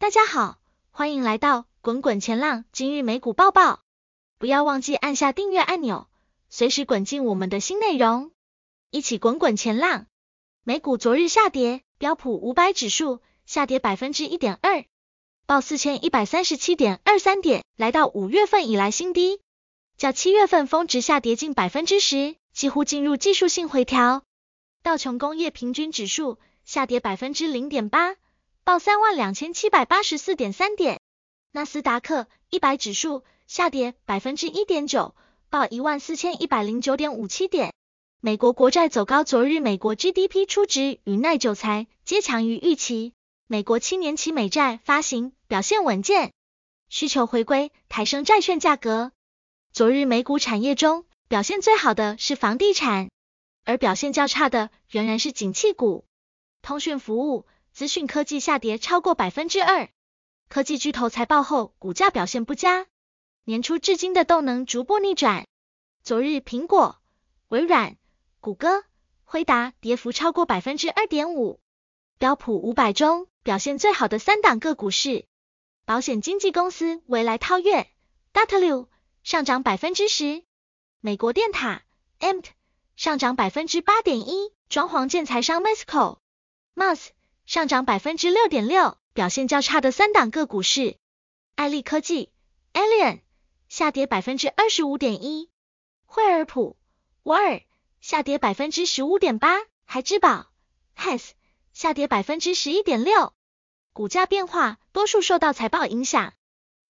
[0.00, 0.60] 大家好，
[0.92, 3.80] 欢迎来到滚滚前浪今日美股报报。
[4.38, 6.06] 不要忘记按下订阅按钮，
[6.48, 8.30] 随时滚进我们的新内容，
[8.90, 10.06] 一起滚滚前浪。
[10.62, 14.84] 美股昨日下跌，标普五百指数下跌百分之一点二，
[15.46, 19.40] 报四千一百三十七点二三点，来到五月份以来新低，
[19.96, 24.22] 较七月份峰值下跌近百分之十，几乎进入技术性回调。
[24.84, 28.14] 道琼工业平均指数下跌百分之零点八。
[28.68, 31.00] 报三万两千七百八十四点三点，
[31.52, 35.14] 纳斯达克一百指数下跌百分之一点九，
[35.48, 37.72] 报一万四千一百零九点五七点。
[38.20, 43.14] 美国国债走高，昨日美国 GDP 初值与耐久财皆强于预期，
[43.46, 46.34] 美国七年期美债发行表现稳健，
[46.90, 49.12] 需求回归，抬升债券价格。
[49.72, 53.08] 昨日美股产业中表现最好的是房地产，
[53.64, 56.04] 而表现较差的仍然是景气股，
[56.60, 57.46] 通讯服务。
[57.78, 59.88] 资讯科技下跌超过百分之二，
[60.48, 62.88] 科技巨头财报后股价表现不佳，
[63.44, 65.46] 年初至今的动能逐步逆转。
[66.02, 66.98] 昨日苹果、
[67.46, 67.96] 微软、
[68.40, 68.82] 谷歌、
[69.22, 71.60] 辉达跌幅超过百分之二点五。
[72.18, 75.26] 标普五百中表现最好的三档个股是
[75.84, 77.88] 保险经纪公司未来套月
[78.32, 78.88] （W）
[79.22, 80.42] 上涨百分之十，
[81.00, 81.84] 美国电塔
[82.18, 82.46] （EMT）
[82.96, 87.10] 上涨百分之八点一，装潢建材商 Masco（MAS）。
[87.48, 90.98] 上涨百分之六点六，表现较差的三档个股是
[91.54, 92.30] 爱立科技
[92.74, 93.22] （Alien）
[93.70, 95.48] 下跌百分之二十五点一，
[96.04, 96.76] 惠而浦
[97.24, 97.62] War
[98.02, 100.50] 下跌百分之十五点八，孩之宝
[100.94, 101.30] Hess
[101.72, 103.32] 下跌百分之十一点六。
[103.94, 106.34] 股价变化多数受到财报影响，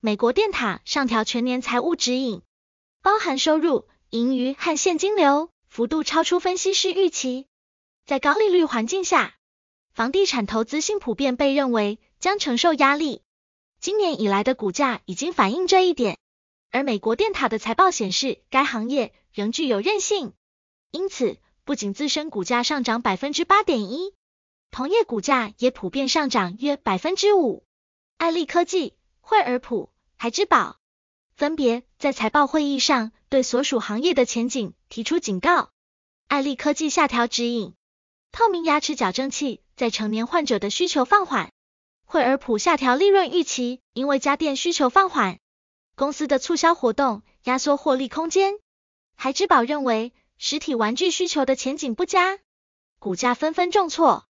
[0.01, 2.43] 美国电塔上调全年财务指引，
[3.01, 7.47] 包含收入、盈余和现金流幅度超出分析师预期，
[8.07, 9.37] 在高利率环境下。
[9.99, 13.21] 房地产投资性普遍被认为将承受压力，
[13.81, 16.17] 今年以来的股价已经反映这一点。
[16.71, 20.35] 而美国电塔的财报显示，该行业仍具有韧性，
[20.93, 24.15] 因此不仅自身股价上涨百分之八点一，
[24.71, 27.67] 同业股价也普遍上涨约百分之五。
[28.19, 30.79] 爱立科技、惠而浦、孩之宝
[31.35, 35.71] 分别在财报会议上对所属行业的前景提出警告。
[36.29, 37.75] 爱立科技下调指引，
[38.31, 39.61] 透明牙齿矫正器。
[39.79, 41.53] 在成年患者的需求放缓，
[42.05, 45.39] 惠而浦下调利润预期，因为家电需求放缓，
[45.95, 48.59] 公司的促销活动压缩获利空间。
[49.15, 52.41] 孩之宝认为实体玩具需求的前景不佳，
[52.99, 54.25] 股价纷纷重挫。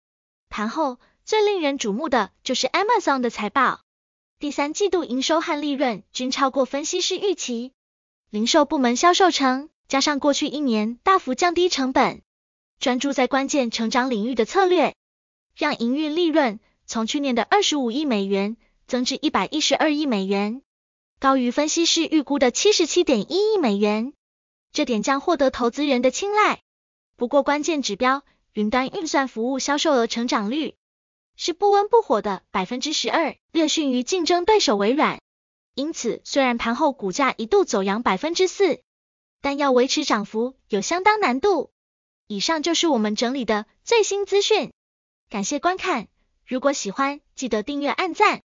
[0.50, 3.82] 盘后最令人瞩目的就是 Amazon 的财报，
[4.40, 7.72] 第三季度营收和利润均超过分析师预期，
[8.32, 12.24] 零售部门销售成加上过去一年大幅降低成本，
[12.80, 14.96] 专注在关键成长领域的策略。
[15.56, 18.58] 让营运利润从去年的二十五亿美元
[18.88, 20.62] 增至一百一十二亿美元，
[21.20, 24.14] 高于分析师预估的七十七点一亿美元，
[24.72, 26.62] 这点将获得投资人的青睐。
[27.16, 28.24] 不过关键指标
[28.54, 30.76] 云端运算服务销售额成长率
[31.38, 35.22] 是不温不火的百分之十二，略逊于竞争对手微软。
[35.74, 38.82] 因此，虽然盘后股价一度走扬百分之四，
[39.42, 41.72] 但要维持涨幅有相当难度。
[42.28, 44.72] 以上就是我们整理的最新资讯。
[45.36, 46.08] 感谢观看，
[46.46, 48.42] 如果喜欢，记得订阅、按赞，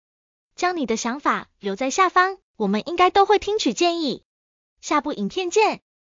[0.55, 4.23] 将你的想法留在下方，我们应该都会听取建议。
[4.81, 5.83] 下部影片见。